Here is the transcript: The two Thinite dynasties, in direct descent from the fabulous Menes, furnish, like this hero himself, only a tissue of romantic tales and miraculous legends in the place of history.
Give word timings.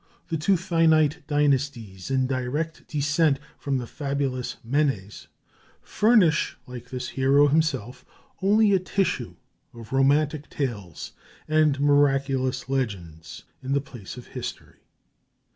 The 0.29 0.37
two 0.37 0.53
Thinite 0.55 1.17
dynasties, 1.27 2.09
in 2.09 2.25
direct 2.25 2.87
descent 2.87 3.39
from 3.59 3.77
the 3.77 3.85
fabulous 3.85 4.57
Menes, 4.63 5.27
furnish, 5.79 6.57
like 6.65 6.89
this 6.89 7.09
hero 7.09 7.49
himself, 7.49 8.03
only 8.41 8.73
a 8.73 8.79
tissue 8.79 9.35
of 9.75 9.93
romantic 9.93 10.49
tales 10.49 11.11
and 11.47 11.79
miraculous 11.79 12.67
legends 12.67 13.43
in 13.61 13.73
the 13.73 13.79
place 13.79 14.17
of 14.17 14.25
history. 14.29 14.79